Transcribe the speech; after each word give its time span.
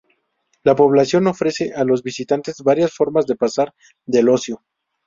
La 0.63 0.75
población 0.75 1.27
ofrece 1.27 1.73
a 1.75 1.83
los 1.83 2.01
visitantes 2.01 2.63
varias 2.63 2.91
formas 2.91 3.27
de 3.27 3.35
pasar 3.35 3.75
de 4.07 4.27
ocio. 4.27 4.63